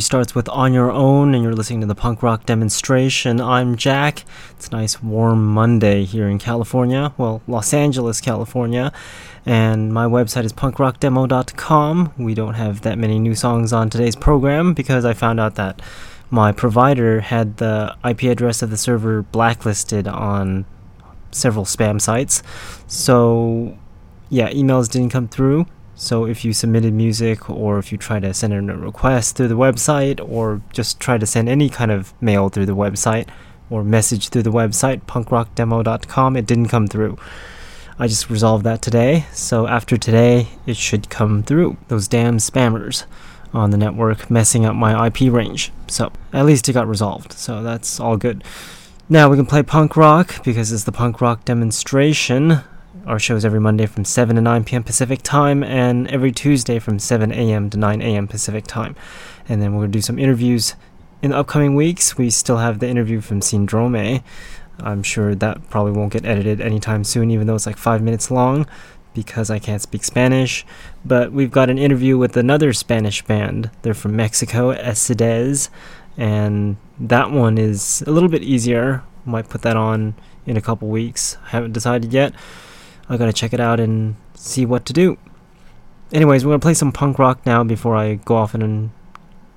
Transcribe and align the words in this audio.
Restarts 0.00 0.34
with 0.34 0.48
On 0.48 0.72
Your 0.72 0.90
Own, 0.90 1.34
and 1.34 1.44
you're 1.44 1.52
listening 1.52 1.82
to 1.82 1.86
the 1.86 1.94
punk 1.94 2.22
rock 2.22 2.46
demonstration. 2.46 3.38
I'm 3.38 3.76
Jack. 3.76 4.24
It's 4.52 4.68
a 4.68 4.72
nice 4.72 5.02
warm 5.02 5.44
Monday 5.44 6.06
here 6.06 6.26
in 6.26 6.38
California, 6.38 7.12
well, 7.18 7.42
Los 7.46 7.74
Angeles, 7.74 8.18
California, 8.18 8.94
and 9.44 9.92
my 9.92 10.06
website 10.06 10.44
is 10.44 10.54
punkrockdemo.com. 10.54 12.14
We 12.16 12.32
don't 12.32 12.54
have 12.54 12.80
that 12.80 12.96
many 12.96 13.18
new 13.18 13.34
songs 13.34 13.74
on 13.74 13.90
today's 13.90 14.16
program 14.16 14.72
because 14.72 15.04
I 15.04 15.12
found 15.12 15.38
out 15.38 15.56
that 15.56 15.82
my 16.30 16.50
provider 16.50 17.20
had 17.20 17.58
the 17.58 17.94
IP 18.02 18.22
address 18.22 18.62
of 18.62 18.70
the 18.70 18.78
server 18.78 19.20
blacklisted 19.20 20.08
on 20.08 20.64
several 21.30 21.66
spam 21.66 22.00
sites. 22.00 22.42
So, 22.86 23.76
yeah, 24.30 24.50
emails 24.50 24.90
didn't 24.90 25.10
come 25.10 25.28
through. 25.28 25.66
So 26.00 26.24
if 26.24 26.46
you 26.46 26.54
submitted 26.54 26.94
music 26.94 27.50
or 27.50 27.78
if 27.78 27.92
you 27.92 27.98
try 27.98 28.20
to 28.20 28.32
send 28.32 28.54
in 28.54 28.70
a 28.70 28.76
request 28.76 29.36
through 29.36 29.48
the 29.48 29.54
website 29.54 30.18
or 30.26 30.62
just 30.72 30.98
try 30.98 31.18
to 31.18 31.26
send 31.26 31.46
any 31.46 31.68
kind 31.68 31.90
of 31.90 32.14
mail 32.22 32.48
through 32.48 32.64
the 32.64 32.74
website 32.74 33.28
or 33.68 33.84
message 33.84 34.30
through 34.30 34.44
the 34.44 34.50
website 34.50 35.02
punkrockdemo.com 35.02 36.36
it 36.38 36.46
didn't 36.46 36.68
come 36.68 36.86
through. 36.86 37.18
I 37.98 38.06
just 38.06 38.30
resolved 38.30 38.64
that 38.64 38.80
today. 38.80 39.26
So 39.34 39.66
after 39.66 39.98
today 39.98 40.48
it 40.64 40.78
should 40.78 41.10
come 41.10 41.42
through. 41.42 41.76
Those 41.88 42.08
damn 42.08 42.38
spammers 42.38 43.04
on 43.52 43.68
the 43.68 43.76
network 43.76 44.30
messing 44.30 44.64
up 44.64 44.74
my 44.74 45.08
IP 45.08 45.30
range. 45.30 45.70
So 45.86 46.12
at 46.32 46.46
least 46.46 46.66
it 46.66 46.72
got 46.72 46.88
resolved. 46.88 47.34
So 47.34 47.62
that's 47.62 48.00
all 48.00 48.16
good. 48.16 48.42
Now 49.10 49.28
we 49.28 49.36
can 49.36 49.44
play 49.44 49.62
punk 49.62 49.98
rock 49.98 50.42
because 50.44 50.72
it's 50.72 50.84
the 50.84 50.92
punk 50.92 51.20
rock 51.20 51.44
demonstration. 51.44 52.62
Our 53.06 53.18
shows 53.18 53.44
every 53.44 53.60
Monday 53.60 53.86
from 53.86 54.04
7 54.04 54.34
to 54.36 54.42
9 54.42 54.64
p.m. 54.64 54.82
Pacific 54.82 55.22
time, 55.22 55.62
and 55.62 56.08
every 56.08 56.32
Tuesday 56.32 56.78
from 56.78 56.98
7 56.98 57.30
a.m. 57.32 57.70
to 57.70 57.78
9 57.78 58.02
a.m. 58.02 58.26
Pacific 58.26 58.66
time. 58.66 58.96
And 59.48 59.62
then 59.62 59.72
we're 59.72 59.82
going 59.82 59.92
to 59.92 59.98
do 59.98 60.02
some 60.02 60.18
interviews 60.18 60.74
in 61.22 61.30
the 61.30 61.38
upcoming 61.38 61.76
weeks. 61.76 62.18
We 62.18 62.30
still 62.30 62.58
have 62.58 62.80
the 62.80 62.88
interview 62.88 63.20
from 63.20 63.42
Syndrome. 63.42 64.22
I'm 64.80 65.02
sure 65.02 65.34
that 65.36 65.70
probably 65.70 65.92
won't 65.92 66.12
get 66.12 66.24
edited 66.24 66.60
anytime 66.60 67.04
soon, 67.04 67.30
even 67.30 67.46
though 67.46 67.54
it's 67.54 67.66
like 67.66 67.76
five 67.76 68.02
minutes 68.02 68.30
long 68.30 68.66
because 69.14 69.50
I 69.50 69.58
can't 69.58 69.82
speak 69.82 70.04
Spanish. 70.04 70.66
But 71.04 71.32
we've 71.32 71.50
got 71.50 71.70
an 71.70 71.78
interview 71.78 72.18
with 72.18 72.36
another 72.36 72.72
Spanish 72.72 73.22
band. 73.22 73.70
They're 73.82 73.94
from 73.94 74.16
Mexico, 74.16 74.70
Ecidez, 74.70 75.70
and 76.16 76.76
that 76.98 77.30
one 77.30 77.58
is 77.58 78.02
a 78.06 78.10
little 78.10 78.28
bit 78.28 78.42
easier. 78.42 79.02
Might 79.24 79.48
put 79.48 79.62
that 79.62 79.76
on 79.76 80.14
in 80.46 80.56
a 80.56 80.60
couple 80.60 80.88
weeks. 80.88 81.36
I 81.44 81.50
haven't 81.50 81.72
decided 81.72 82.12
yet. 82.12 82.34
I 83.10 83.16
gotta 83.16 83.32
check 83.32 83.52
it 83.52 83.58
out 83.58 83.80
and 83.80 84.14
see 84.34 84.64
what 84.64 84.86
to 84.86 84.92
do. 84.92 85.18
Anyways, 86.12 86.44
we're 86.46 86.52
gonna 86.52 86.60
play 86.60 86.74
some 86.74 86.92
punk 86.92 87.18
rock 87.18 87.44
now 87.44 87.64
before 87.64 87.96
I 87.96 88.14
go 88.14 88.36
off 88.36 88.54
and 88.54 88.90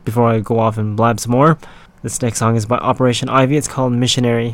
before 0.06 0.28
I 0.28 0.40
go 0.40 0.58
off 0.58 0.80
and 0.80 0.98
blab 0.98 1.20
some 1.20 1.32
more. 1.32 1.60
This 2.02 2.20
next 2.22 2.40
song 2.40 2.56
is 2.56 2.66
by 2.66 2.78
Operation 2.78 3.30
Ivy. 3.30 3.56
It's 3.56 3.68
called 3.68 3.94
Missionary. 3.94 4.54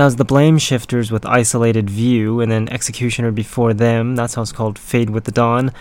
That 0.00 0.06
was 0.06 0.16
the 0.16 0.24
Blame 0.24 0.56
Shifters 0.56 1.12
with 1.12 1.26
Isolated 1.26 1.90
View, 1.90 2.40
and 2.40 2.50
then 2.50 2.70
Executioner 2.70 3.32
before 3.32 3.74
them. 3.74 4.16
That 4.16 4.30
song's 4.30 4.50
called 4.50 4.78
Fade 4.78 5.10
with 5.10 5.24
the 5.24 5.30
Dawn. 5.30 5.72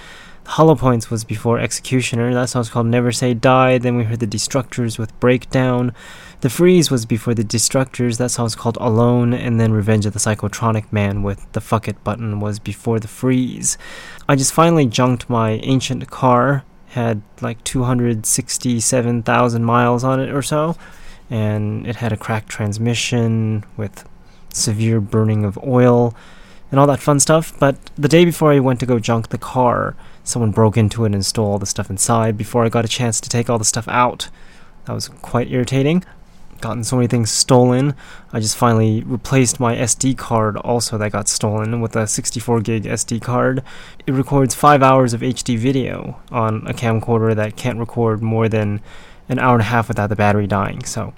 Hollow 0.46 0.76
Points 0.76 1.10
was 1.10 1.24
before 1.24 1.58
Executioner. 1.58 2.34
That 2.34 2.50
song's 2.50 2.70
called 2.70 2.88
Never 2.88 3.14
Say 3.14 3.34
Die. 3.34 3.78
Then 3.78 3.96
we 3.96 4.04
heard 4.04 4.20
the 4.20 4.28
Destructors 4.28 5.00
with 5.00 5.18
Breakdown. 5.22 5.94
The 6.42 6.50
Freeze 6.50 6.92
was 6.92 7.06
before 7.06 7.34
the 7.34 7.46
Destructors. 7.46 8.18
That 8.18 8.32
song's 8.32 8.56
called 8.56 8.78
Alone. 8.82 9.34
And 9.34 9.58
then 9.58 9.72
Revenge 9.72 10.06
of 10.06 10.12
the 10.12 10.20
Psychotronic 10.20 10.92
Man 10.92 11.24
with 11.24 11.50
the 11.54 11.62
Fuck 11.62 11.88
It 11.88 12.04
button 12.04 12.42
was 12.42 12.60
before 12.60 13.00
the 13.00 13.08
Freeze. 13.08 13.78
I 14.28 14.36
just 14.36 14.52
finally 14.52 14.86
junked 14.86 15.30
my 15.30 15.52
ancient 15.52 16.12
car. 16.12 16.66
Had 16.88 17.22
like 17.40 17.64
267,000 17.64 19.64
miles 19.64 20.04
on 20.04 20.20
it 20.20 20.30
or 20.30 20.42
so. 20.42 20.76
And 21.30 21.86
it 21.86 21.98
had 21.98 22.12
a 22.12 22.18
cracked 22.18 22.50
transmission 22.50 23.64
with 23.78 24.08
severe 24.54 25.00
burning 25.00 25.46
of 25.46 25.58
oil 25.64 26.16
and 26.72 26.80
all 26.80 26.88
that 26.88 27.00
fun 27.00 27.20
stuff. 27.20 27.58
But 27.60 27.78
the 27.96 28.08
day 28.08 28.26
before 28.26 28.52
I 28.52 28.60
went 28.60 28.80
to 28.80 28.86
go 28.86 29.00
junk 29.00 29.30
the 29.30 29.38
car, 29.38 29.96
someone 30.24 30.52
broke 30.52 30.78
into 30.78 31.06
it 31.06 31.14
and 31.14 31.26
stole 31.26 31.52
all 31.52 31.60
the 31.60 31.66
stuff 31.66 31.90
inside 31.90 32.38
before 32.38 32.66
I 32.66 32.70
got 32.70 32.86
a 32.86 32.90
chance 32.90 33.20
to 33.22 33.30
take 33.30 33.50
all 33.50 33.58
the 33.58 33.66
stuff 33.66 33.88
out. 33.88 34.30
That 34.86 34.94
was 34.94 35.08
quite 35.08 35.52
irritating. 35.52 36.04
Gotten 36.62 36.84
so 36.84 36.98
many 36.98 37.08
things 37.08 37.32
stolen. 37.32 37.96
I 38.34 38.40
just 38.40 38.58
finally 38.58 39.02
replaced 39.04 39.60
my 39.60 39.76
SD 39.76 40.18
card 40.18 40.58
also 40.58 40.98
that 40.98 41.12
got 41.12 41.30
stolen 41.30 41.80
with 41.80 41.96
a 41.96 42.06
64 42.06 42.62
gig 42.62 42.84
SD 42.84 43.22
card. 43.22 43.64
It 44.06 44.12
records 44.12 44.56
5 44.56 44.84
hours 44.84 45.14
of 45.14 45.22
HD 45.22 45.58
video 45.58 46.20
on 46.32 46.68
a 46.68 46.74
camcorder 46.74 47.34
that 47.36 47.56
can't 47.56 47.80
record 47.80 48.22
more 48.22 48.50
than 48.50 48.82
an 49.30 49.40
hour 49.40 49.54
and 49.54 49.62
a 49.62 49.66
half 49.66 49.88
without 49.88 50.08
the 50.08 50.16
battery 50.16 50.48
dying. 50.48 50.84
So 50.84 51.14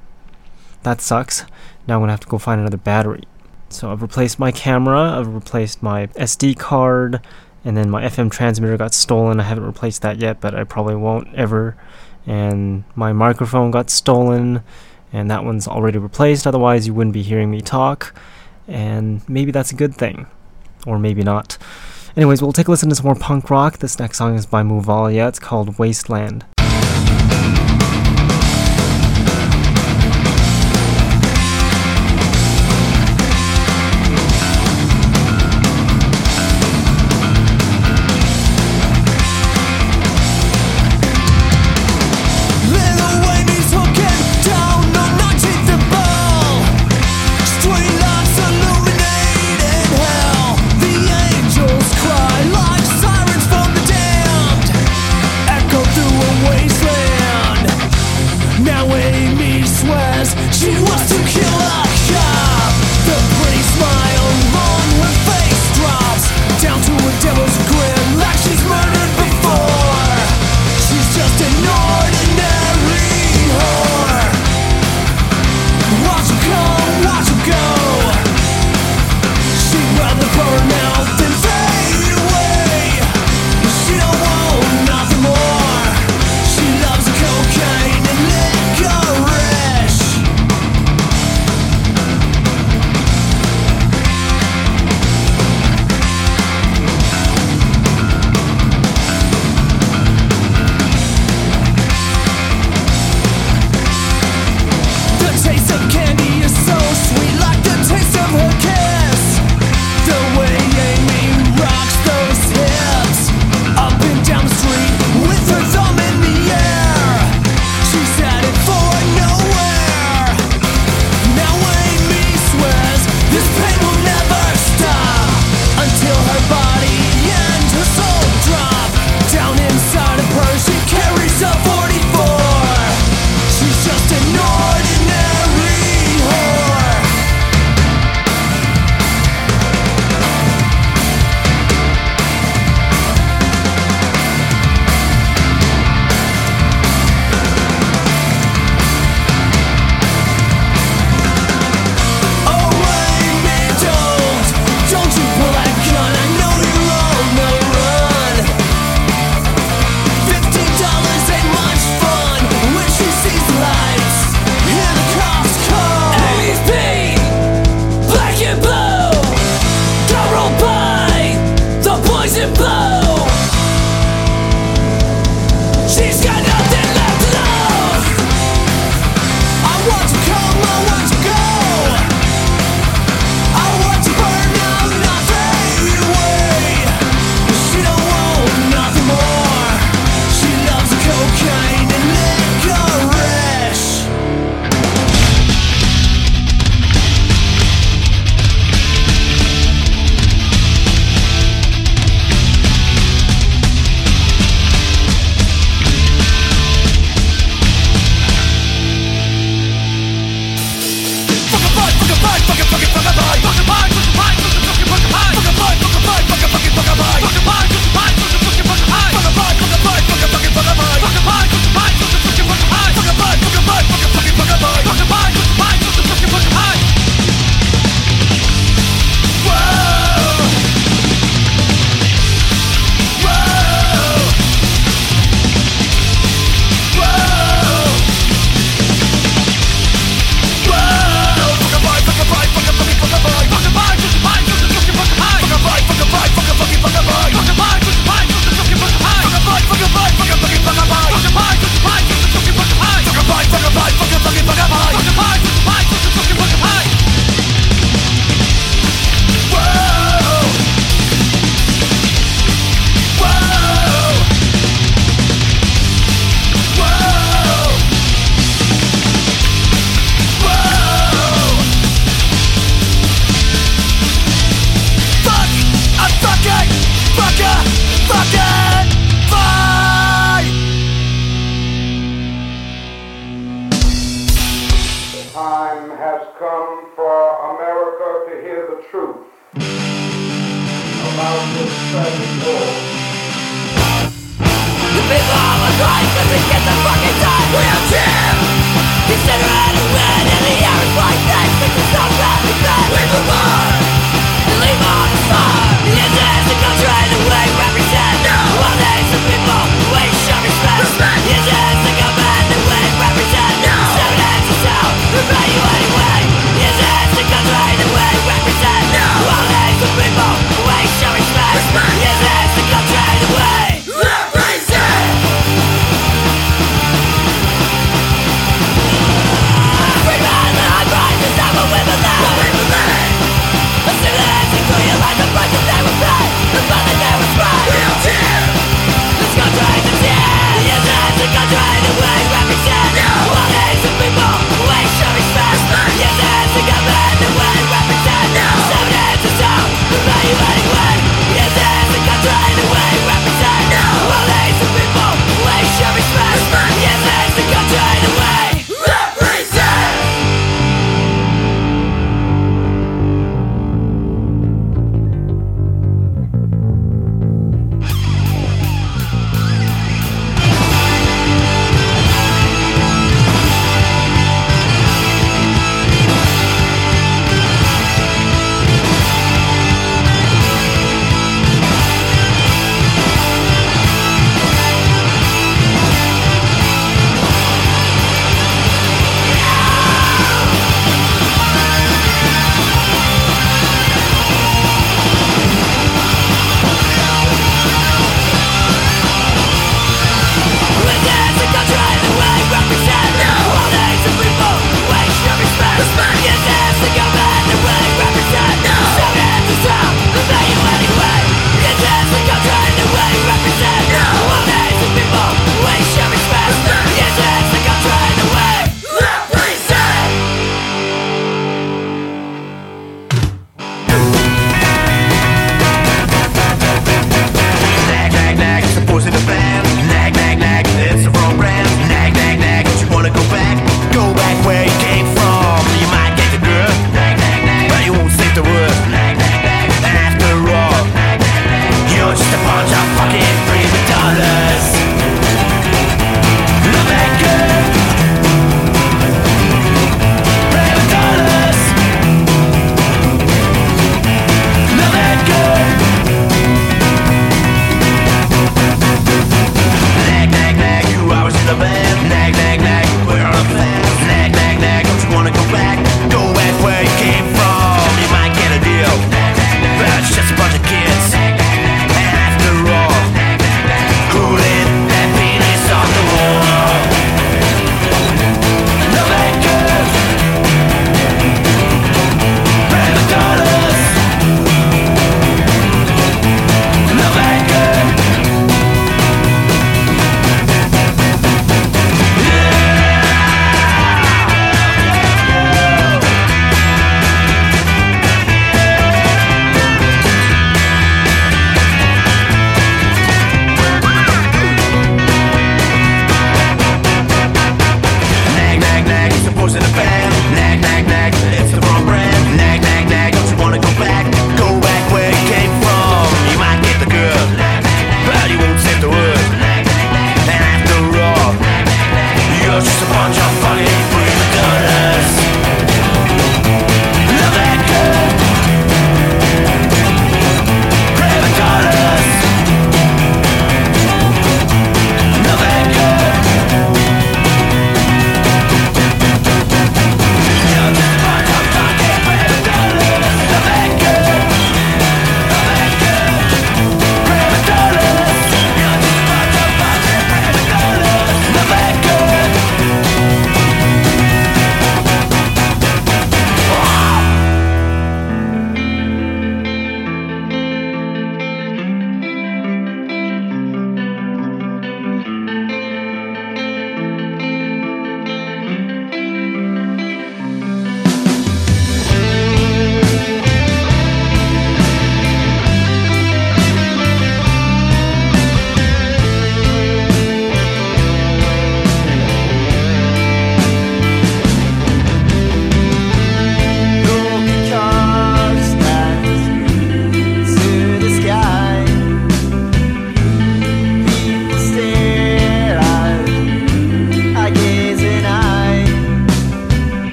that 0.84 1.02
sucks. 1.02 1.46
Now 1.88 1.96
I'm 1.96 2.02
gonna 2.02 2.12
have 2.12 2.20
to 2.20 2.28
go 2.28 2.38
find 2.38 2.60
another 2.62 2.78
battery. 2.78 3.24
So 3.70 3.92
I've 3.92 4.02
replaced 4.02 4.38
my 4.38 4.52
camera, 4.52 5.18
I've 5.18 5.34
replaced 5.34 5.82
my 5.82 6.08
SD 6.08 6.60
card, 6.60 7.22
and 7.64 7.78
then 7.78 7.90
my 7.90 8.04
FM 8.04 8.30
transmitter 8.30 8.78
got 8.78 8.94
stolen. 8.94 9.40
I 9.40 9.44
haven't 9.44 9.66
replaced 9.66 10.02
that 10.02 10.18
yet, 10.18 10.42
but 10.42 10.54
I 10.54 10.66
probably 10.66 10.96
won't 10.96 11.34
ever. 11.34 11.78
And 12.28 12.84
my 12.96 13.14
microphone 13.14 13.72
got 13.72 13.90
stolen, 13.90 14.64
and 15.14 15.32
that 15.32 15.44
one's 15.44 15.68
already 15.68 15.98
replaced. 15.98 16.46
Otherwise, 16.46 16.86
you 16.86 16.94
wouldn't 16.94 17.14
be 17.14 17.24
hearing 17.24 17.50
me 17.50 17.62
talk. 17.62 18.14
And 18.68 19.28
maybe 19.30 19.52
that's 19.52 19.72
a 19.72 19.76
good 19.76 19.96
thing, 19.96 20.28
or 20.86 21.00
maybe 21.00 21.24
not. 21.24 21.58
Anyways, 22.16 22.42
we'll 22.42 22.54
take 22.54 22.68
a 22.68 22.72
listen 22.72 22.90
to 22.90 22.96
some 22.96 23.06
more 23.06 23.16
punk 23.16 23.50
rock. 23.50 23.78
This 23.78 23.98
next 23.98 24.18
song 24.18 24.36
is 24.36 24.46
by 24.46 24.64
Muvalia. 24.64 25.30
It's 25.30 25.40
called 25.40 25.80
Wasteland. 25.80 26.46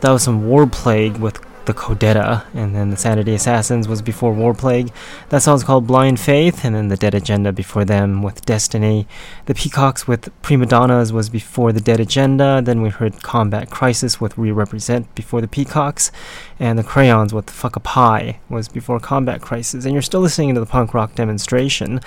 That 0.00 0.10
was 0.10 0.22
some 0.22 0.46
War 0.46 0.66
Plague 0.66 1.18
with 1.18 1.38
the 1.70 1.78
Codetta, 1.78 2.44
and 2.52 2.74
then 2.74 2.90
the 2.90 2.96
Sanity 2.96 3.32
Assassins 3.32 3.86
was 3.86 4.02
before 4.02 4.32
War 4.32 4.54
Plague. 4.54 4.92
That 5.28 5.42
song's 5.42 5.62
called 5.62 5.86
Blind 5.86 6.18
Faith, 6.18 6.64
and 6.64 6.74
then 6.74 6.88
the 6.88 6.96
Dead 6.96 7.14
Agenda 7.14 7.52
before 7.52 7.84
them 7.84 8.22
with 8.22 8.44
Destiny. 8.44 9.06
The 9.46 9.54
Peacocks 9.54 10.08
with 10.08 10.30
Prima 10.42 10.66
Donnas 10.66 11.12
was 11.12 11.28
before 11.28 11.72
the 11.72 11.80
Dead 11.80 12.00
Agenda. 12.00 12.60
Then 12.60 12.82
we 12.82 12.88
heard 12.88 13.22
Combat 13.22 13.70
Crisis 13.70 14.20
with 14.20 14.36
Re 14.36 14.50
Represent 14.50 15.14
before 15.14 15.40
the 15.40 15.46
Peacocks, 15.46 16.10
and 16.58 16.76
the 16.76 16.82
Crayons 16.82 17.32
with 17.32 17.48
Fuck 17.48 17.76
a 17.76 17.80
Pie 17.80 18.40
was 18.48 18.66
before 18.68 18.98
Combat 18.98 19.40
Crisis. 19.40 19.84
And 19.84 19.92
you're 19.92 20.02
still 20.02 20.20
listening 20.20 20.54
to 20.54 20.60
the 20.60 20.66
punk 20.66 20.92
rock 20.92 21.14
demonstration. 21.14 22.00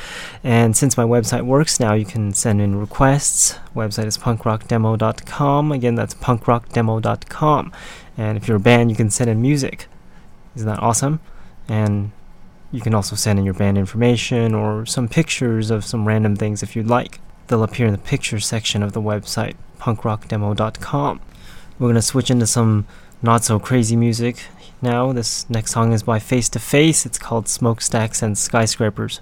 And 0.43 0.75
since 0.75 0.97
my 0.97 1.05
website 1.05 1.43
works 1.43 1.79
now, 1.79 1.93
you 1.93 2.05
can 2.05 2.33
send 2.33 2.61
in 2.61 2.75
requests. 2.75 3.59
Website 3.73 4.07
is 4.07 4.17
punkrockdemo.com. 4.17 5.71
Again, 5.71 5.95
that's 5.95 6.13
punkrockdemo.com. 6.15 7.71
And 8.17 8.37
if 8.37 8.47
you're 8.47 8.57
a 8.57 8.59
band, 8.59 8.89
you 8.89 8.95
can 8.95 9.09
send 9.09 9.29
in 9.29 9.41
music. 9.41 9.87
Isn't 10.55 10.67
that 10.67 10.81
awesome? 10.81 11.19
And 11.67 12.11
you 12.71 12.81
can 12.81 12.93
also 12.93 13.15
send 13.15 13.39
in 13.39 13.45
your 13.45 13.53
band 13.53 13.77
information 13.77 14.53
or 14.53 14.85
some 14.85 15.07
pictures 15.07 15.71
of 15.71 15.85
some 15.85 16.07
random 16.07 16.35
things 16.35 16.63
if 16.63 16.75
you'd 16.75 16.87
like. 16.87 17.19
They'll 17.47 17.63
appear 17.63 17.87
in 17.87 17.91
the 17.91 17.99
pictures 17.99 18.45
section 18.45 18.83
of 18.83 18.93
the 18.93 19.01
website, 19.01 19.55
punkrockdemo.com. 19.79 21.21
We're 21.79 21.87
going 21.87 21.95
to 21.95 22.01
switch 22.01 22.31
into 22.31 22.47
some 22.47 22.87
not 23.21 23.43
so 23.43 23.59
crazy 23.59 23.95
music 23.95 24.43
now. 24.81 25.11
This 25.11 25.49
next 25.49 25.71
song 25.71 25.93
is 25.93 26.03
by 26.03 26.19
Face 26.19 26.49
to 26.49 26.59
Face. 26.59 27.05
It's 27.05 27.17
called 27.17 27.47
Smokestacks 27.47 28.21
and 28.21 28.37
Skyscrapers. 28.37 29.21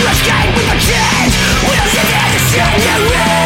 to 0.00 0.10
escape 0.10 0.54
with 0.56 0.68
a 0.72 0.78
change 0.80 1.34
We 1.68 1.76
don't 1.76 1.92
need 1.92 2.08
the 2.08 2.40
shame 2.48 3.39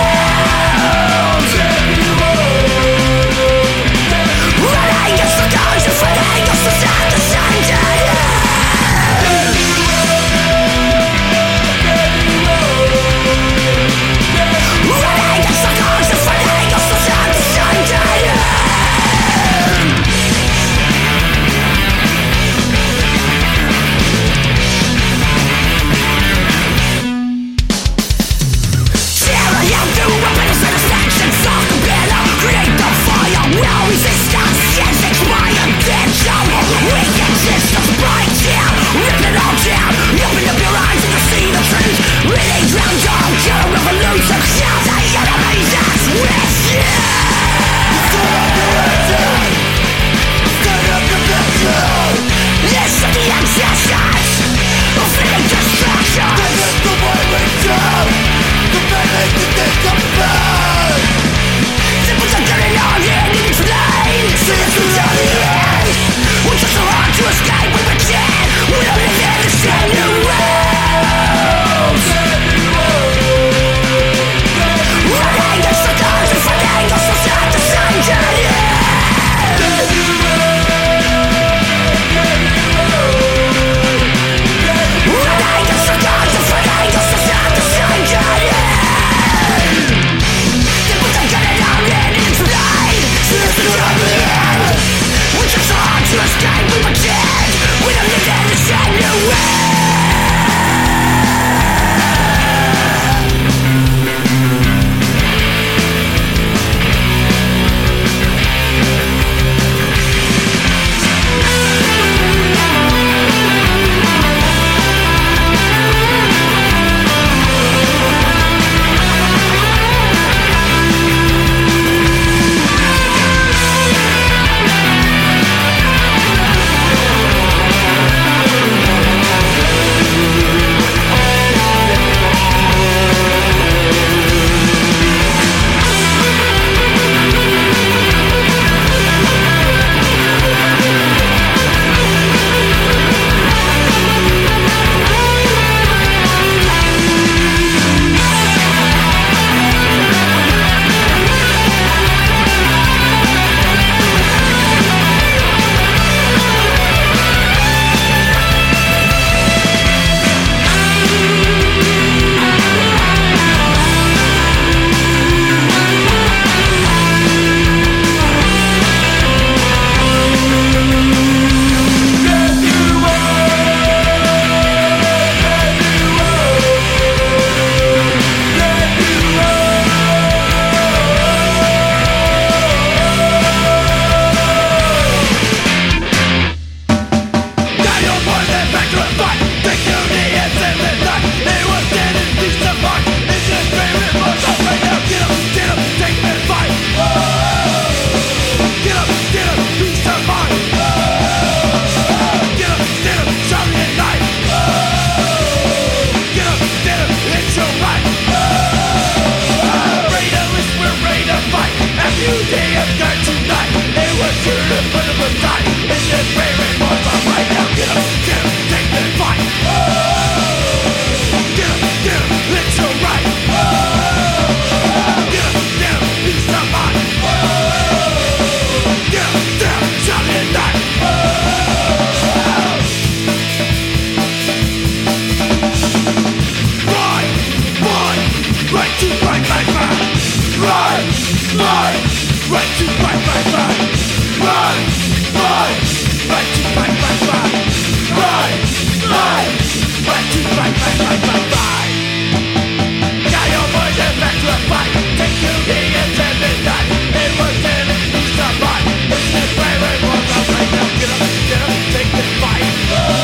love. 262.95 263.24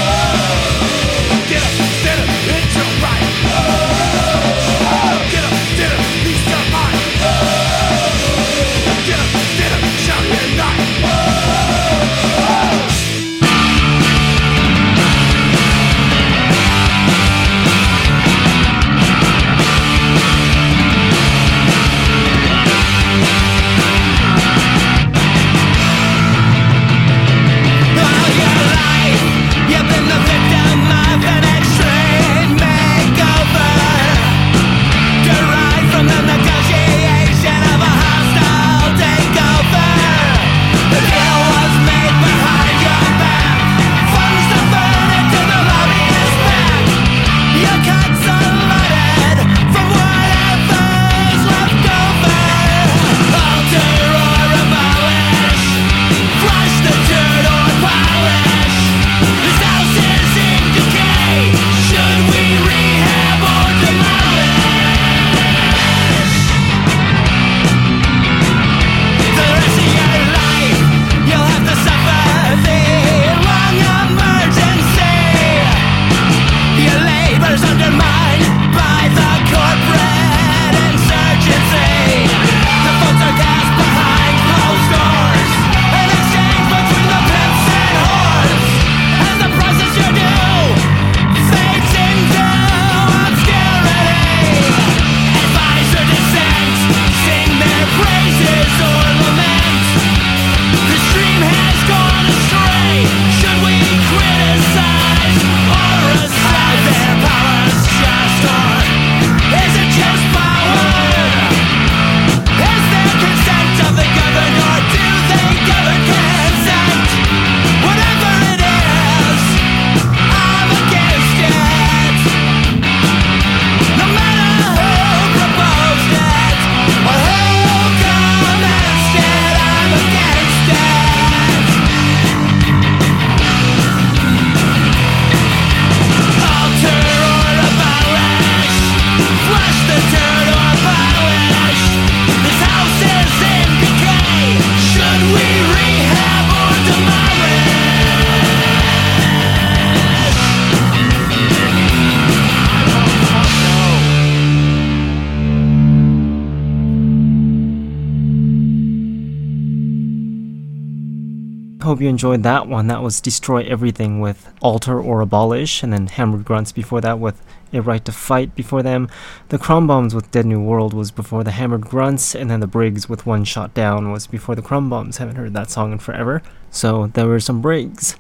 Hope 161.90 162.00
you 162.00 162.08
enjoyed 162.08 162.44
that 162.44 162.68
one. 162.68 162.86
That 162.86 163.02
was 163.02 163.20
Destroy 163.20 163.64
Everything 163.64 164.20
with 164.20 164.48
Alter 164.60 165.00
or 165.00 165.20
Abolish, 165.20 165.82
and 165.82 165.92
then 165.92 166.06
Hammered 166.06 166.44
Grunts 166.44 166.70
before 166.70 167.00
that 167.00 167.18
with 167.18 167.42
A 167.72 167.82
Right 167.82 168.04
to 168.04 168.12
Fight 168.12 168.54
before 168.54 168.80
them. 168.80 169.08
The 169.48 169.58
Crumb 169.58 169.88
Bombs 169.88 170.14
with 170.14 170.30
Dead 170.30 170.46
New 170.46 170.62
World 170.62 170.94
was 170.94 171.10
before 171.10 171.42
the 171.42 171.50
Hammered 171.50 171.80
Grunts, 171.80 172.32
and 172.32 172.48
then 172.48 172.60
the 172.60 172.68
Briggs 172.68 173.08
with 173.08 173.26
One 173.26 173.42
Shot 173.42 173.74
Down 173.74 174.12
was 174.12 174.28
before 174.28 174.54
the 174.54 174.62
Crumb 174.62 174.88
Bombs. 174.88 175.16
Haven't 175.16 175.34
heard 175.34 175.52
that 175.54 175.68
song 175.68 175.90
in 175.90 175.98
forever. 175.98 176.42
So 176.70 177.08
there 177.08 177.26
were 177.26 177.40
some 177.40 177.60
Briggs. 177.60 178.14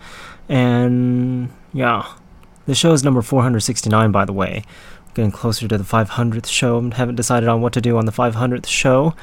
And 0.48 1.50
yeah. 1.72 2.14
The 2.66 2.74
show 2.74 2.90
is 2.90 3.04
number 3.04 3.22
469, 3.22 4.10
by 4.10 4.24
the 4.24 4.32
way. 4.32 4.64
Getting 5.14 5.30
closer 5.30 5.68
to 5.68 5.78
the 5.78 5.84
500th 5.84 6.48
show. 6.48 6.90
Haven't 6.90 7.14
decided 7.14 7.48
on 7.48 7.60
what 7.60 7.72
to 7.74 7.80
do 7.80 7.98
on 7.98 8.06
the 8.06 8.10
500th 8.10 8.66
show. 8.66 9.14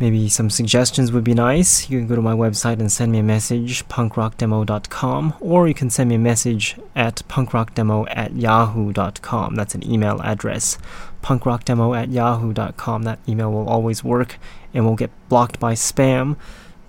Maybe 0.00 0.30
some 0.30 0.48
suggestions 0.48 1.12
would 1.12 1.24
be 1.24 1.34
nice. 1.34 1.90
You 1.90 1.98
can 1.98 2.08
go 2.08 2.16
to 2.16 2.22
my 2.22 2.32
website 2.32 2.80
and 2.80 2.90
send 2.90 3.12
me 3.12 3.18
a 3.18 3.22
message, 3.22 3.86
punkrockdemo.com, 3.88 5.34
or 5.40 5.68
you 5.68 5.74
can 5.74 5.90
send 5.90 6.08
me 6.08 6.14
a 6.14 6.18
message 6.18 6.76
at 6.96 7.16
punkrockdemo 7.28 8.06
at 8.10 8.34
yahoo.com. 8.34 9.54
That's 9.56 9.74
an 9.74 9.86
email 9.86 10.22
address. 10.22 10.78
punkrockdemo 11.22 11.94
at 11.94 12.08
yahoo.com. 12.08 13.02
That 13.02 13.18
email 13.28 13.52
will 13.52 13.68
always 13.68 14.02
work 14.02 14.38
and 14.72 14.86
won't 14.86 14.98
get 14.98 15.10
blocked 15.28 15.60
by 15.60 15.74
spam 15.74 16.36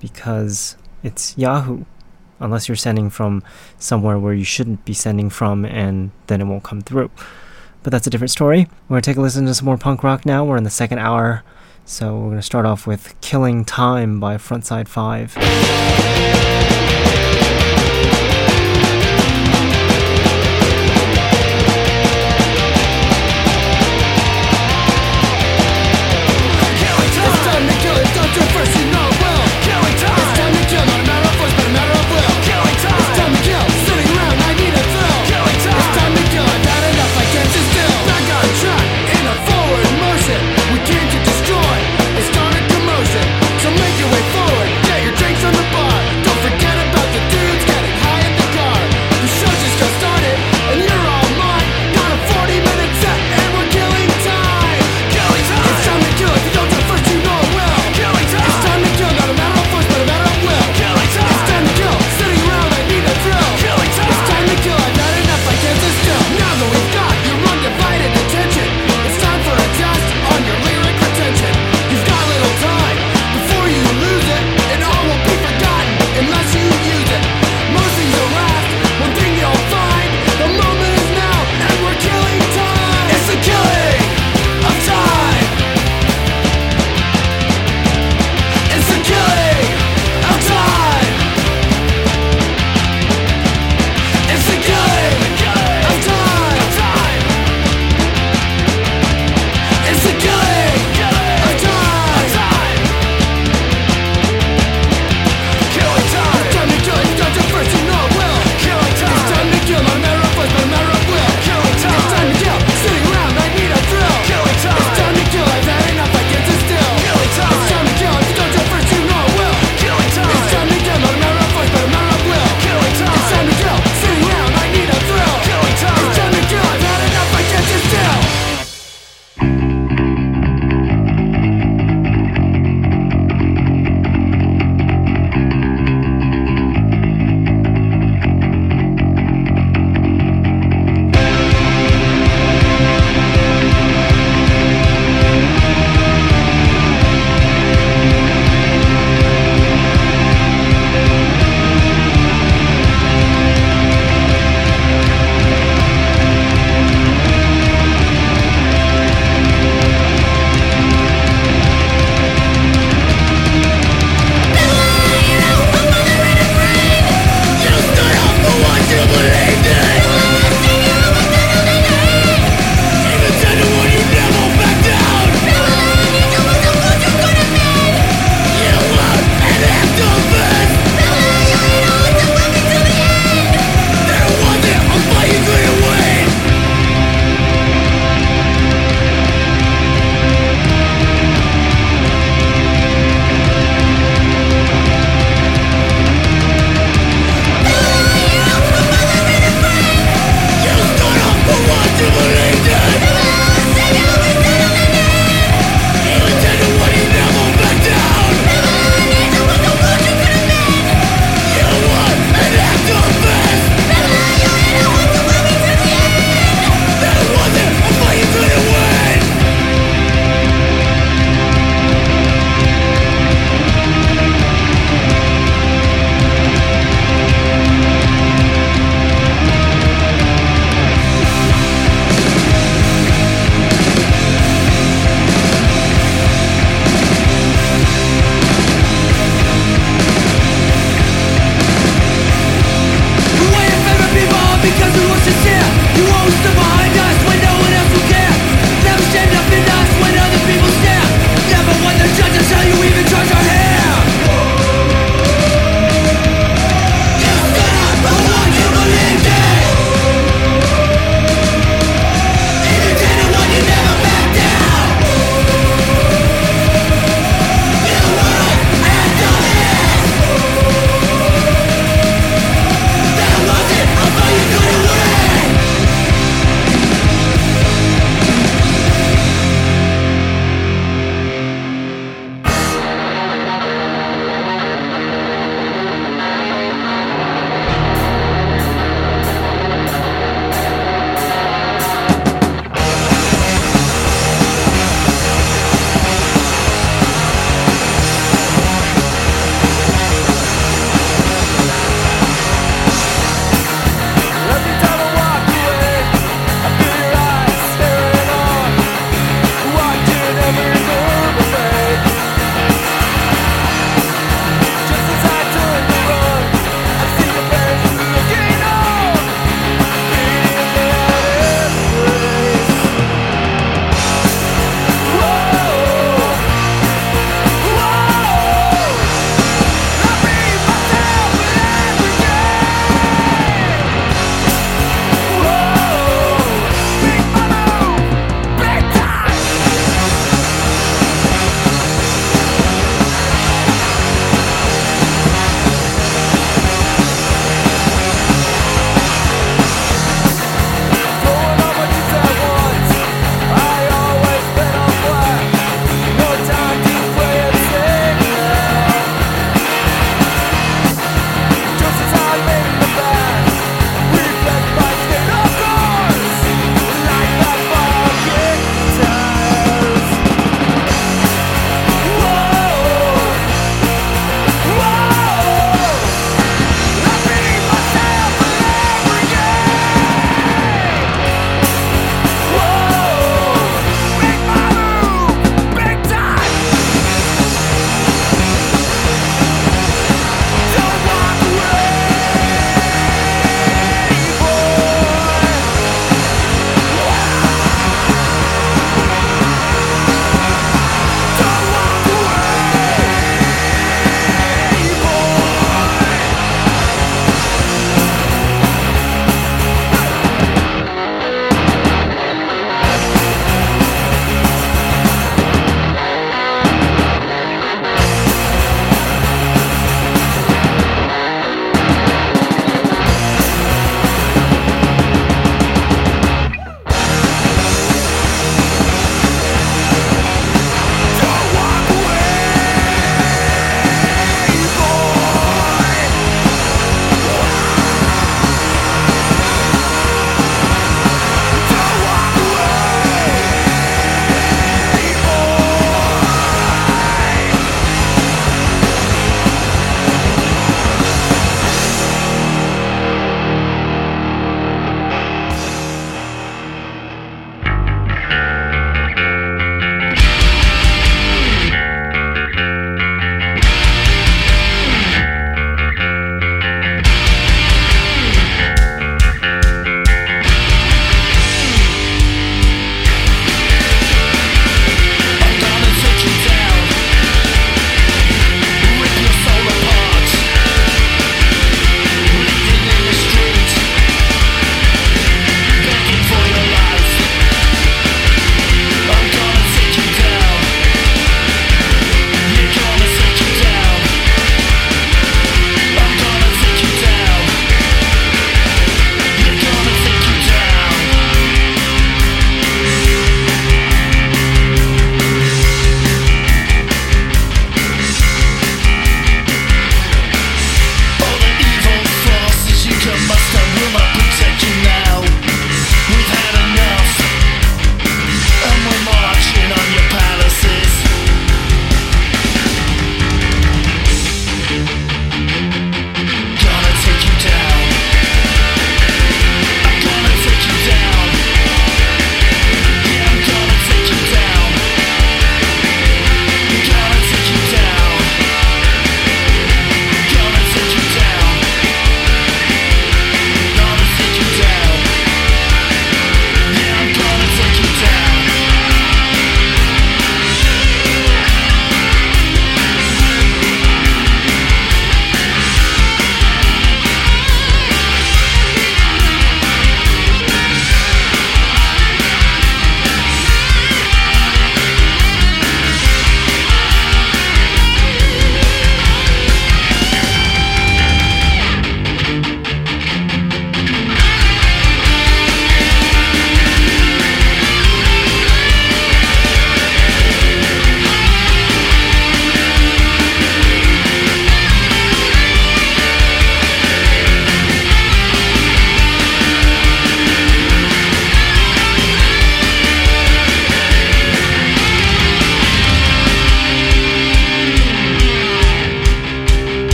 because 0.00 0.76
it's 1.02 1.36
Yahoo. 1.38 1.84
Unless 2.40 2.68
you're 2.68 2.76
sending 2.76 3.10
from 3.10 3.42
somewhere 3.78 4.18
where 4.18 4.34
you 4.34 4.44
shouldn't 4.44 4.84
be 4.84 4.92
sending 4.92 5.28
from, 5.28 5.64
and 5.64 6.12
then 6.28 6.40
it 6.40 6.44
won't 6.44 6.62
come 6.62 6.82
through. 6.82 7.10
But 7.82 7.90
that's 7.90 8.06
a 8.06 8.10
different 8.10 8.30
story. 8.30 8.68
We're 8.88 8.94
going 8.94 9.02
to 9.02 9.10
take 9.10 9.16
a 9.16 9.20
listen 9.20 9.46
to 9.46 9.54
some 9.54 9.64
more 9.64 9.78
punk 9.78 10.04
rock 10.04 10.24
now. 10.24 10.44
We're 10.44 10.56
in 10.56 10.64
the 10.64 10.70
second 10.70 10.98
hour. 10.98 11.42
So 11.88 12.14
we're 12.18 12.26
going 12.26 12.36
to 12.36 12.42
start 12.42 12.66
off 12.66 12.86
with 12.86 13.18
Killing 13.22 13.64
Time 13.64 14.20
by 14.20 14.36
Frontside 14.36 14.88
5. 14.88 16.47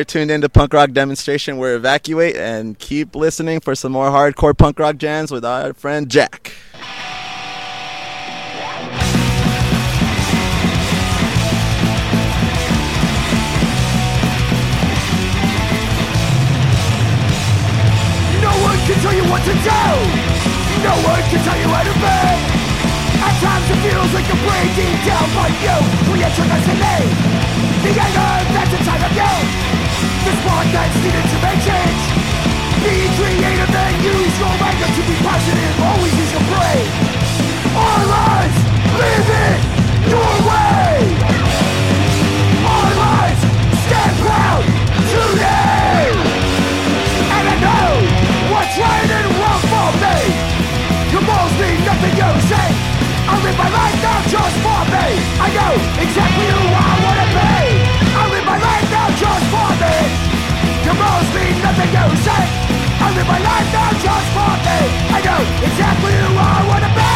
You're 0.00 0.06
tuned 0.06 0.30
into 0.30 0.48
Punk 0.48 0.72
Rock 0.72 0.92
Demonstration. 0.92 1.58
We're 1.58 1.74
Evacuate, 1.74 2.34
and 2.34 2.78
keep 2.78 3.14
listening 3.14 3.60
for 3.60 3.74
some 3.74 3.92
more 3.92 4.08
hardcore 4.08 4.56
punk 4.56 4.78
rock 4.78 4.96
jams 4.96 5.30
with 5.30 5.44
our 5.44 5.74
friend 5.74 6.08
Jack. 6.08 6.39
Exactly 65.20 66.12
who 66.16 66.32
I 66.32 66.64
wanna 66.64 66.88
be 66.96 67.12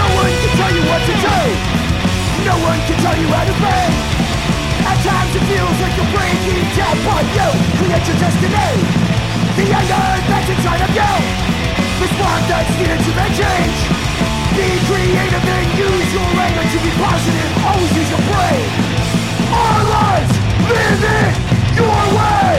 No 0.00 0.06
one 0.16 0.32
can 0.32 0.52
tell 0.56 0.72
you 0.72 0.82
what 0.88 1.00
to 1.04 1.12
do. 1.12 1.38
No 2.48 2.56
one 2.64 2.80
can 2.88 2.96
tell 3.04 3.16
you 3.20 3.28
how 3.28 3.44
to 3.44 3.52
be. 3.52 3.76
At 4.88 4.96
times 5.04 5.36
it 5.36 5.44
feels 5.44 5.76
like 5.84 5.94
you're 6.00 6.12
breaking 6.16 6.64
down, 6.72 6.96
but 7.04 7.24
you 7.36 7.48
create 7.76 8.04
your 8.08 8.16
destiny. 8.16 9.04
The 9.60 9.64
to 12.96 13.12
change. 13.36 14.13
Be 14.54 14.68
creative 14.86 15.46
and 15.56 15.68
use 15.78 16.10
your 16.14 16.30
anger 16.46 16.62
to 16.62 16.78
be 16.78 16.90
positive. 16.94 17.50
Always 17.66 17.92
use 17.98 18.10
your 18.14 18.22
brain. 18.30 18.66
Our 19.50 19.82
lives, 19.96 20.32
live 20.70 21.02
it 21.02 21.34
your 21.74 22.02
way. 22.14 22.54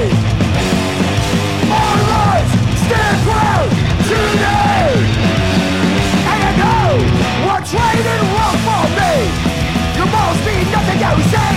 Our 1.71 1.97
lives, 2.15 2.51
stand 2.83 3.17
proud 3.23 3.69
today. 4.11 4.91
And 6.31 6.41
I 6.43 6.53
know 6.59 6.89
what's 7.47 7.71
right 7.73 8.05
and 8.13 8.23
wrong 8.35 8.57
for 8.67 8.85
me 8.99 9.15
Your 9.95 10.07
morals 10.11 10.41
mean 10.45 10.67
nothing 10.75 10.99
you 10.99 11.15
say 11.31 11.51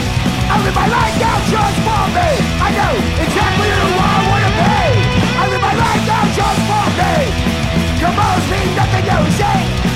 I 0.48 0.55
live 0.62 0.74
my 0.74 0.86
life 0.86 1.16
now 1.19 1.39
just 1.51 1.78
for 1.82 2.05
me 2.15 2.31
I 2.62 2.69
know 2.78 2.94
exactly 3.27 3.69
who 3.74 3.90
I 3.98 4.16
wanna 4.31 4.52
be 4.55 4.86
I 5.35 5.43
live 5.51 5.62
my 5.62 5.74
life 5.74 6.02
now 6.06 6.24
just 6.39 6.60
for 6.70 6.86
me 7.01 7.16
Your 8.01 8.12
morals 8.15 8.47
mean 8.52 8.69
nothing 8.78 9.05
you 9.05 9.20
say 9.36 9.88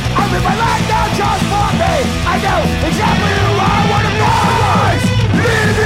I 0.45 0.53
my 0.61 0.77
now 0.91 1.07
just 1.21 1.43
for 1.51 1.69
me 1.81 1.95
I 2.27 2.35
know 2.45 2.61
exactly 2.89 3.33
who 3.39 3.51
I 3.63 3.79
wanna 3.91 4.13
be 4.13 4.27
Our 4.27 4.53
lives, 4.67 5.07
live 5.39 5.79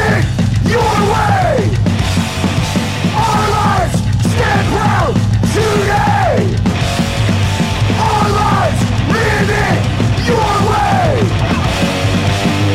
your 0.73 0.95
way 1.13 1.55
Our 3.25 3.45
lives, 3.57 3.97
stand 4.33 4.67
proud 4.73 5.15
today 5.53 6.67
our 7.99 8.29
lives, 8.31 8.81
live 9.09 9.97
your 10.27 10.53
way. 10.71 11.11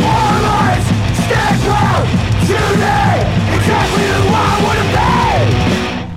Our 0.03 0.38
lives, 0.41 0.86
stand 1.26 1.58
proud 1.62 2.06
today. 2.48 3.18
Exactly 3.56 4.03
who 4.08 4.24
I 4.34 4.53
wanna 4.66 4.88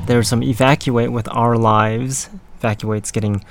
be. 0.00 0.06
There's 0.06 0.28
some 0.28 0.42
Evacuate 0.42 1.12
with 1.12 1.28
Our 1.30 1.56
Lives. 1.56 2.30
Evacuate's 2.58 3.10
getting 3.10 3.44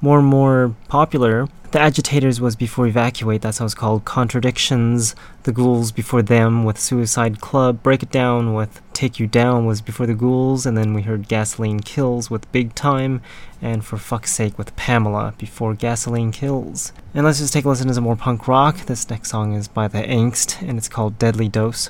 more 0.00 0.18
and 0.18 0.28
more 0.28 0.74
popular. 0.88 1.48
The 1.72 1.80
Agitators 1.80 2.40
was 2.40 2.56
before 2.56 2.88
Evacuate, 2.88 3.42
that's 3.42 3.58
how 3.58 3.64
it's 3.64 3.74
called. 3.74 4.04
Contradictions, 4.04 5.14
The 5.44 5.52
Ghouls 5.52 5.92
before 5.92 6.20
them 6.20 6.64
with 6.64 6.80
Suicide 6.80 7.40
Club. 7.40 7.80
Break 7.80 8.02
It 8.02 8.10
Down 8.10 8.54
with 8.54 8.82
Take 8.92 9.20
You 9.20 9.28
Down 9.28 9.66
was 9.66 9.80
before 9.80 10.06
the 10.06 10.14
Ghouls, 10.14 10.66
and 10.66 10.76
then 10.76 10.94
we 10.94 11.02
heard 11.02 11.28
Gasoline 11.28 11.78
Kills 11.78 12.28
with 12.28 12.50
Big 12.50 12.74
Time, 12.74 13.22
and 13.62 13.84
For 13.84 13.98
Fuck's 13.98 14.32
Sake 14.32 14.58
with 14.58 14.74
Pamela 14.74 15.32
before 15.38 15.74
Gasoline 15.74 16.32
Kills. 16.32 16.92
And 17.14 17.24
let's 17.24 17.38
just 17.38 17.52
take 17.52 17.64
a 17.64 17.68
listen 17.68 17.86
to 17.86 17.94
some 17.94 18.02
more 18.02 18.16
punk 18.16 18.48
rock. 18.48 18.86
This 18.86 19.08
next 19.08 19.30
song 19.30 19.52
is 19.52 19.68
by 19.68 19.86
The 19.86 20.02
Angst, 20.02 20.60
and 20.68 20.76
it's 20.76 20.88
called 20.88 21.20
Deadly 21.20 21.48
Dose. 21.48 21.88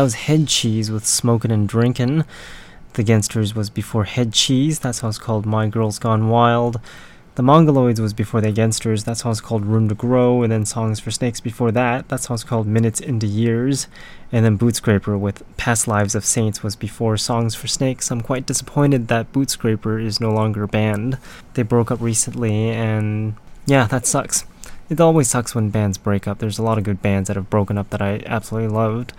That 0.00 0.04
was 0.04 0.14
Head 0.14 0.48
Cheese 0.48 0.90
with 0.90 1.04
Smokin' 1.04 1.50
and 1.50 1.68
Drinkin'. 1.68 2.24
The 2.94 3.02
Gangsters 3.02 3.54
was 3.54 3.68
before 3.68 4.04
Head 4.04 4.32
Cheese. 4.32 4.78
That 4.78 4.94
song's 4.94 5.18
called 5.18 5.44
My 5.44 5.68
Girl's 5.68 5.98
Gone 5.98 6.30
Wild. 6.30 6.80
The 7.34 7.42
Mongoloids 7.42 8.00
was 8.00 8.14
before 8.14 8.40
the 8.40 8.50
Gangsters. 8.50 9.04
That 9.04 9.18
song's 9.18 9.42
called 9.42 9.66
Room 9.66 9.90
to 9.90 9.94
Grow. 9.94 10.42
And 10.42 10.50
then 10.50 10.64
Songs 10.64 11.00
for 11.00 11.10
Snakes 11.10 11.40
before 11.40 11.70
that. 11.72 12.08
That 12.08 12.20
song's 12.20 12.44
called 12.44 12.66
Minutes 12.66 12.98
into 12.98 13.26
Years. 13.26 13.88
And 14.32 14.42
then 14.42 14.56
Bootscraper 14.56 15.20
with 15.20 15.44
Past 15.58 15.86
Lives 15.86 16.14
of 16.14 16.24
Saints 16.24 16.62
was 16.62 16.76
before 16.76 17.18
Songs 17.18 17.54
for 17.54 17.68
Snakes. 17.68 18.10
I'm 18.10 18.22
quite 18.22 18.46
disappointed 18.46 19.08
that 19.08 19.34
Bootscraper 19.34 20.02
is 20.02 20.18
no 20.18 20.30
longer 20.30 20.62
a 20.62 20.66
band. 20.66 21.18
They 21.52 21.62
broke 21.62 21.90
up 21.90 22.00
recently, 22.00 22.70
and 22.70 23.34
yeah, 23.66 23.86
that 23.88 24.06
sucks. 24.06 24.46
It 24.88 24.98
always 24.98 25.28
sucks 25.28 25.54
when 25.54 25.68
bands 25.68 25.98
break 25.98 26.26
up. 26.26 26.38
There's 26.38 26.58
a 26.58 26.62
lot 26.62 26.78
of 26.78 26.84
good 26.84 27.02
bands 27.02 27.28
that 27.28 27.36
have 27.36 27.50
broken 27.50 27.76
up 27.76 27.90
that 27.90 28.00
I 28.00 28.22
absolutely 28.24 28.74
loved 28.74 29.12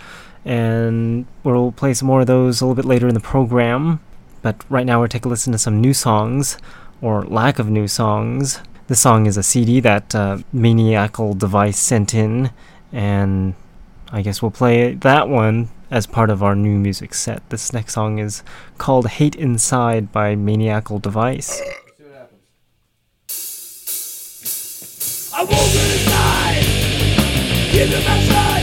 and 0.46 1.26
we'll 1.44 1.72
play 1.72 1.94
some 1.94 2.08
more 2.08 2.22
of 2.22 2.28
those 2.28 2.62
a 2.62 2.66
little 2.66 2.76
bit 2.76 2.86
later 2.86 3.08
in 3.08 3.14
the 3.14 3.20
program. 3.20 4.00
But 4.42 4.64
right 4.70 4.86
now, 4.86 5.00
we'll 5.00 5.08
take 5.08 5.26
a 5.26 5.30
listen 5.30 5.52
to 5.52 5.60
some 5.60 5.80
new 5.80 5.94
songs, 5.94 6.58
or 7.02 7.24
lack 7.24 7.60
of 7.60 7.70
new 7.70 7.88
songs. 7.88 8.62
This 8.88 9.00
song 9.00 9.26
is 9.26 9.38
a 9.38 9.44
CD 9.44 9.80
that 9.82 10.14
uh, 10.16 10.40
Maniacal 10.52 11.36
Device 11.36 11.80
sent 11.80 12.14
in, 12.14 12.52
and 12.92 13.54
I 14.12 14.22
guess 14.22 14.42
we'll 14.42 14.52
play 14.52 14.96
that 14.96 15.30
one 15.30 15.70
as 15.90 16.08
part 16.08 16.30
of 16.30 16.42
our 16.42 16.56
new 16.56 16.78
music 16.78 17.14
set. 17.14 17.48
This 17.50 17.74
next 17.74 17.94
song 17.94 18.18
is 18.18 18.44
called 18.78 19.08
Hate 19.08 19.36
Inside 19.36 20.12
by 20.12 20.36
Maniacal 20.36 21.00
Device. 21.00 21.62
I 25.34 25.44
won't 25.44 25.72
get 25.72 25.92
inside. 25.94 26.66
Give 27.72 28.61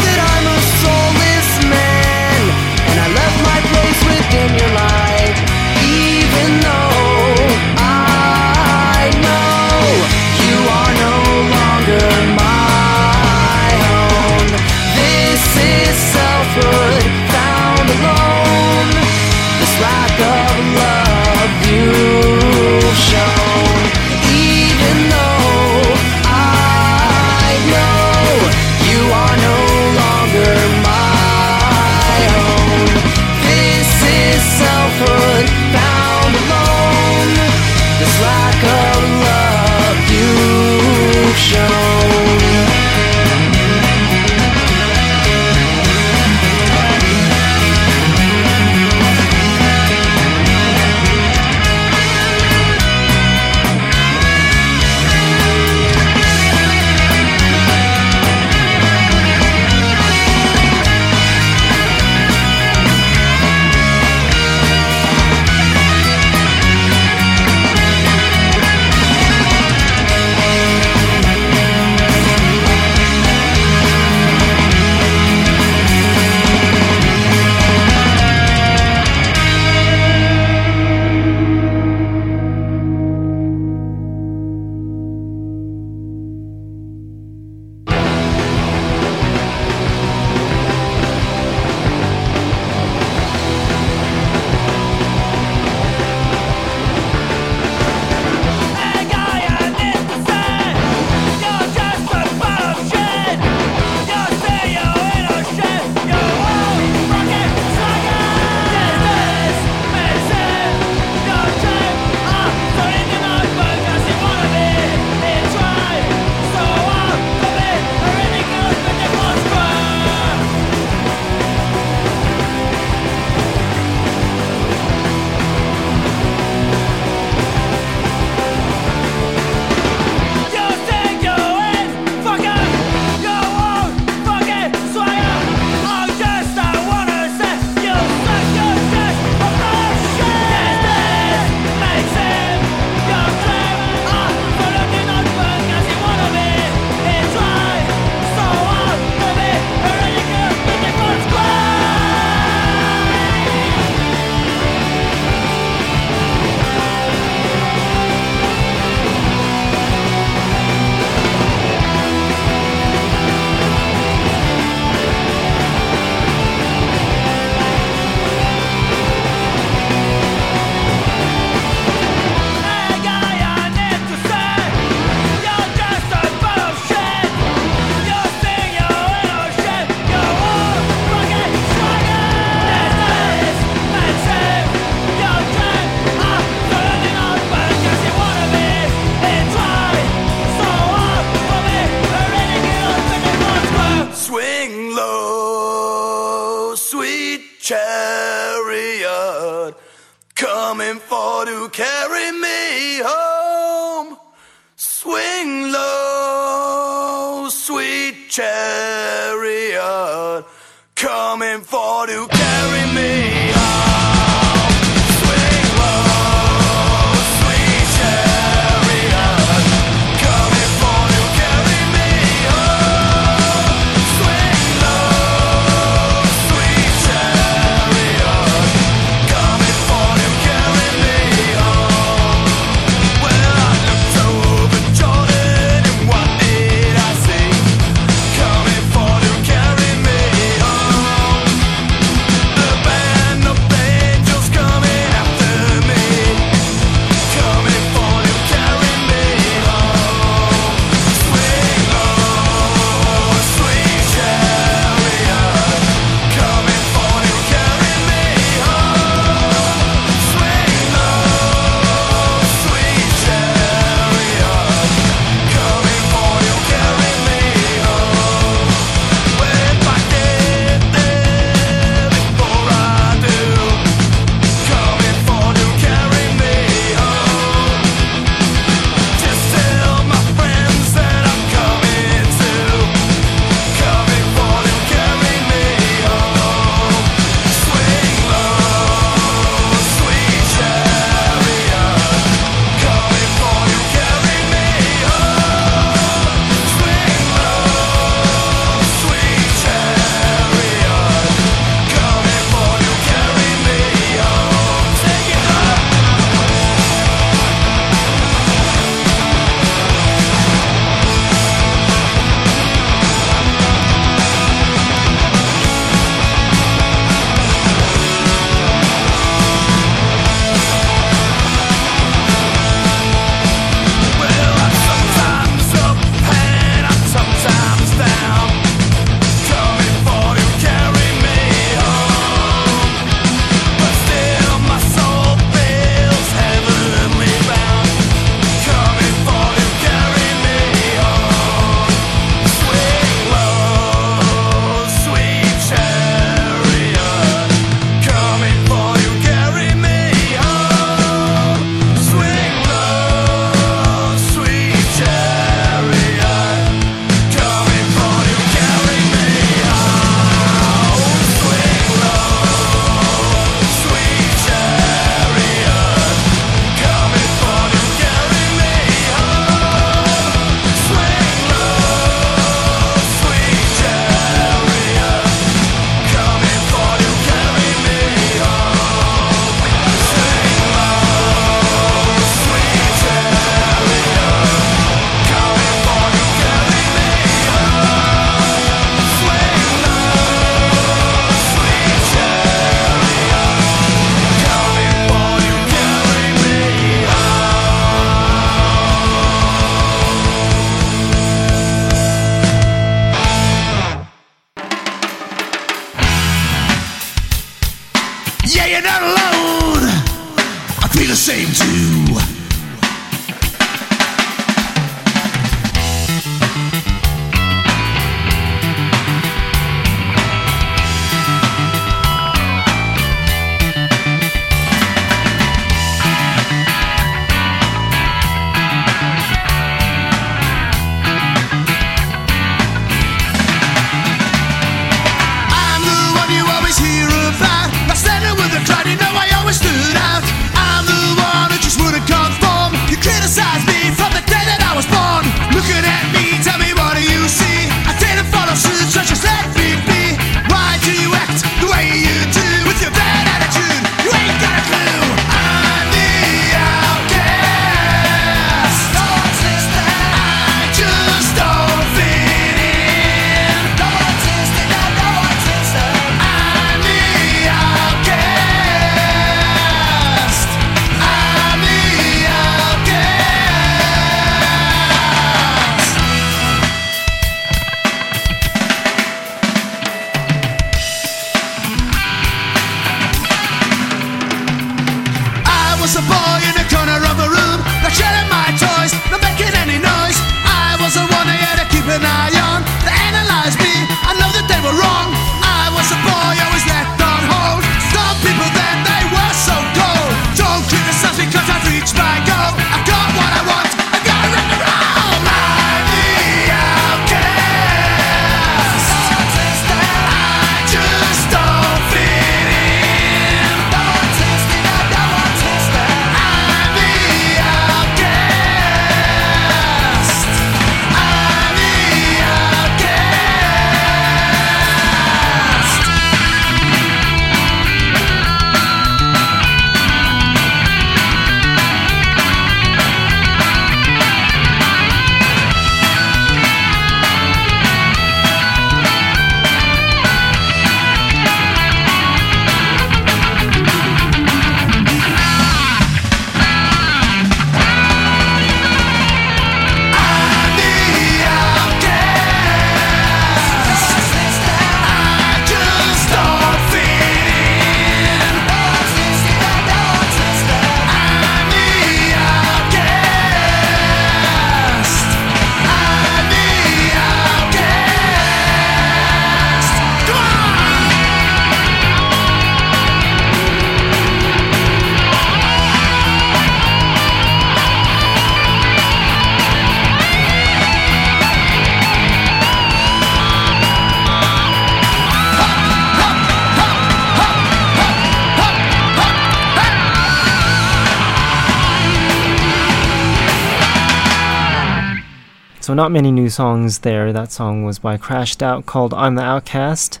So, 595.70 595.74
not 595.74 595.92
many 595.92 596.10
new 596.10 596.28
songs 596.28 596.80
there. 596.80 597.12
That 597.12 597.30
song 597.30 597.62
was 597.62 597.78
by 597.78 597.96
Crashed 597.96 598.42
Out 598.42 598.66
called 598.66 598.92
I'm 598.92 599.14
the 599.14 599.22
Outcast. 599.22 600.00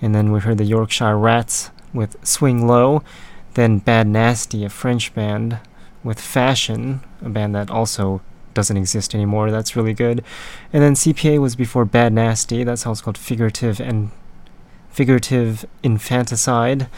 And 0.00 0.14
then 0.14 0.32
we 0.32 0.40
heard 0.40 0.56
the 0.56 0.64
Yorkshire 0.64 1.18
Rats 1.18 1.70
with 1.92 2.16
Swing 2.26 2.66
Low. 2.66 3.02
Then 3.52 3.80
Bad 3.80 4.06
Nasty, 4.06 4.64
a 4.64 4.70
French 4.70 5.12
band, 5.12 5.58
with 6.02 6.18
Fashion, 6.18 7.02
a 7.22 7.28
band 7.28 7.54
that 7.54 7.70
also 7.70 8.22
doesn't 8.54 8.78
exist 8.78 9.14
anymore. 9.14 9.50
That's 9.50 9.76
really 9.76 9.92
good. 9.92 10.24
And 10.72 10.82
then 10.82 10.94
CPA 10.94 11.38
was 11.38 11.54
before 11.54 11.84
Bad 11.84 12.14
Nasty. 12.14 12.64
That 12.64 12.78
song's 12.78 13.02
called 13.02 13.18
Figurative 13.18 13.78
and 13.78 14.12
Figurative 14.88 15.66
Infanticide. 15.82 16.88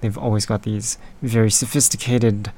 They've 0.00 0.16
always 0.16 0.46
got 0.46 0.62
these 0.62 0.96
very 1.20 1.50
sophisticated 1.50 2.52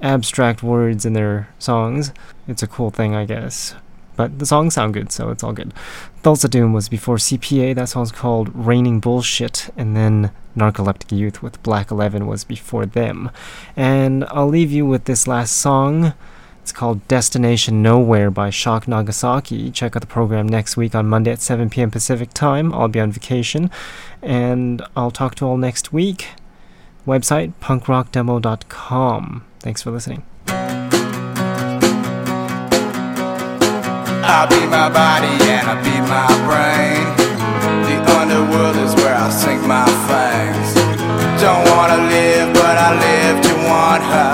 abstract 0.00 0.62
words 0.62 1.04
in 1.04 1.12
their 1.12 1.50
songs. 1.58 2.14
It's 2.48 2.62
a 2.62 2.66
cool 2.66 2.90
thing, 2.90 3.14
I 3.14 3.26
guess. 3.26 3.74
But 4.16 4.38
the 4.38 4.46
songs 4.46 4.74
sound 4.74 4.94
good, 4.94 5.10
so 5.10 5.30
it's 5.30 5.42
all 5.42 5.52
good. 5.52 5.72
Thulsa 6.22 6.48
Doom 6.48 6.72
was 6.72 6.88
before 6.88 7.16
CPA, 7.16 7.74
that 7.74 7.88
song's 7.88 8.12
called 8.12 8.50
Raining 8.54 9.00
Bullshit, 9.00 9.70
and 9.76 9.96
then 9.96 10.30
Narcoleptic 10.56 11.16
Youth 11.16 11.42
with 11.42 11.62
Black 11.62 11.90
Eleven 11.90 12.26
was 12.26 12.44
before 12.44 12.86
them. 12.86 13.30
And 13.76 14.24
I'll 14.24 14.48
leave 14.48 14.70
you 14.70 14.84
with 14.84 15.04
this 15.04 15.26
last 15.26 15.56
song. 15.56 16.14
It's 16.60 16.72
called 16.72 17.06
Destination 17.08 17.82
Nowhere 17.82 18.30
by 18.30 18.50
Shock 18.50 18.86
Nagasaki. 18.86 19.72
Check 19.72 19.96
out 19.96 20.00
the 20.00 20.06
program 20.06 20.48
next 20.48 20.76
week 20.76 20.94
on 20.94 21.08
Monday 21.08 21.32
at 21.32 21.40
7 21.40 21.68
p.m. 21.70 21.90
Pacific 21.90 22.32
Time. 22.32 22.72
I'll 22.72 22.86
be 22.86 23.00
on 23.00 23.10
vacation, 23.10 23.68
and 24.22 24.80
I'll 24.96 25.10
talk 25.10 25.34
to 25.36 25.44
you 25.44 25.50
all 25.50 25.56
next 25.56 25.92
week. 25.92 26.28
Website 27.04 27.52
punkrockdemo.com. 27.60 29.44
Thanks 29.58 29.82
for 29.82 29.90
listening. 29.90 30.24
I 34.32 34.46
beat 34.46 34.70
my 34.72 34.88
body 34.88 35.28
and 35.52 35.68
I 35.68 35.76
beat 35.84 36.04
my 36.08 36.24
brain. 36.48 37.04
The 37.84 37.96
underworld 38.16 38.76
is 38.80 38.94
where 38.96 39.14
I 39.14 39.28
sink 39.28 39.60
my 39.60 39.84
fangs. 40.08 40.72
Don't 41.36 41.60
wanna 41.68 42.00
live, 42.08 42.48
but 42.56 42.76
I 42.80 42.90
live 42.96 43.36
to 43.44 43.52
want 43.68 44.02
her. 44.02 44.32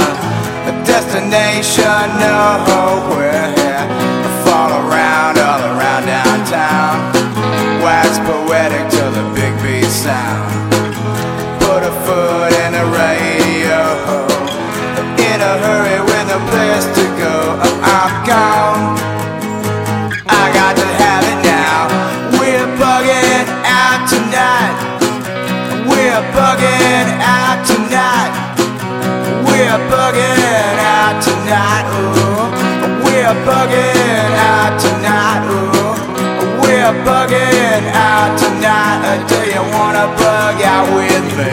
A 0.70 0.74
destination 0.86 2.06
nowhere. 2.22 3.50
I 3.58 4.30
fall 4.46 4.70
around, 4.86 5.34
all 5.42 5.62
around 5.74 6.06
downtown. 6.06 6.94
Wax 7.82 8.22
poetic 8.22 8.86
to 8.96 9.04
the 9.18 9.24
big 9.34 9.52
beat 9.66 9.90
sound. 9.90 10.46
Put 11.58 11.82
a 11.82 11.92
foot 12.06 12.52
in 12.54 12.70
the 12.72 12.86
radio. 12.94 13.27
We're 33.28 33.44
bugging 33.44 34.32
out 34.40 34.80
tonight. 34.80 35.44
Ooh. 35.52 36.64
We're 36.64 36.96
bugging 37.04 37.84
out 37.92 38.32
tonight. 38.40 39.04
Uh, 39.04 39.20
Do 39.28 39.36
you 39.52 39.60
wanna 39.76 40.08
bug 40.16 40.56
out 40.64 40.88
with 40.96 41.26
me? 41.36 41.52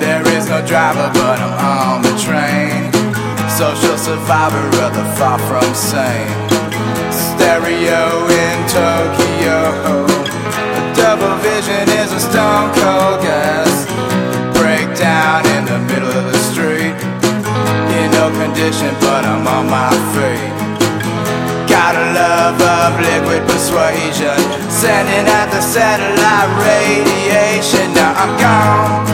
There 0.00 0.24
is 0.32 0.48
no 0.48 0.64
driver, 0.64 1.10
but 1.12 1.38
I'm 1.44 1.52
on 1.60 2.00
the 2.00 2.16
train. 2.16 2.88
Social 3.50 3.98
survivor 3.98 4.64
of 4.80 4.94
the 4.96 5.04
far 5.18 5.38
from 5.40 5.68
sane. 5.74 6.32
Stereo 7.12 8.24
in 8.32 8.58
Tokyo. 8.72 9.60
The 10.72 10.84
double 10.96 11.36
vision 11.44 11.84
is 12.00 12.12
a 12.12 12.20
stone 12.20 12.72
cold 12.80 13.20
gas. 13.20 13.45
I'm 19.36 19.46
on 19.48 19.66
my 19.68 19.92
feet. 20.16 20.48
Got 21.68 21.92
a 21.92 22.06
love 22.16 22.56
of 22.56 22.96
liquid 23.04 23.44
persuasion. 23.44 24.40
Sending 24.72 25.28
out 25.28 25.52
the 25.52 25.60
satellite 25.60 26.50
radiation. 26.64 27.92
Now 27.92 28.16
I'm 28.16 28.32
gone. 28.40 29.04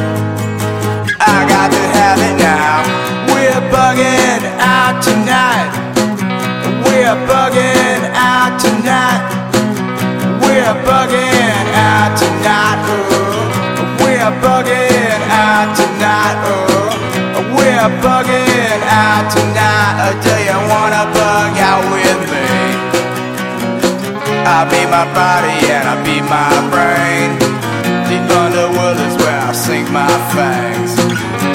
I 1.18 1.38
got 1.50 1.74
to 1.74 1.82
have 1.98 2.18
it 2.22 2.36
now. 2.38 2.86
We're 3.34 3.62
bugging 3.74 4.46
out 4.62 5.02
tonight. 5.02 5.74
We're 6.86 7.18
bugging 7.26 8.06
out 8.14 8.62
tonight. 8.62 9.26
We're 10.38 10.76
bugging 10.86 11.66
out 11.74 12.14
tonight. 12.22 12.78
Ooh. 12.94 14.06
We're 14.06 14.34
bugging 14.38 15.18
out 15.34 15.74
tonight. 15.74 16.38
Ooh. 16.46 17.56
We're 17.58 17.90
bugging 18.06 18.41
tonight. 19.30 19.94
Uh, 20.02 20.14
Do 20.26 20.34
you 20.48 20.58
wanna 20.72 21.04
bug 21.14 21.52
out 21.58 21.84
with 21.94 22.20
me? 22.32 22.48
I 24.42 24.66
beat 24.70 24.88
my 24.90 25.06
body 25.14 25.58
and 25.70 25.84
I 25.86 25.96
beat 26.02 26.24
my 26.26 26.52
brain. 26.72 27.28
The 28.10 28.18
underworld 28.42 28.98
is 28.98 29.14
where 29.22 29.38
I 29.38 29.52
sink 29.52 29.90
my 29.90 30.10
fangs. 30.34 30.96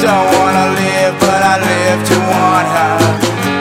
Don't 0.01 0.27
wanna 0.39 0.67
live, 0.79 1.13
but 1.19 1.41
I 1.43 1.55
live 1.59 1.99
to 2.11 2.17
want 2.31 2.67
her. 2.77 2.97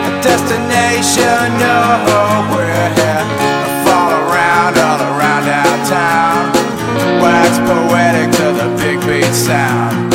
A 0.08 0.12
destination 0.22 1.46
nowhere. 1.58 2.88
I 3.10 3.70
fall 3.84 4.10
around, 4.22 4.74
all 4.78 5.00
around 5.10 5.42
downtown. 5.50 6.42
Wax 7.22 7.58
poetic 7.68 8.28
to 8.38 8.46
the 8.60 8.68
big 8.80 8.98
beat 9.06 9.34
sound. 9.34 10.05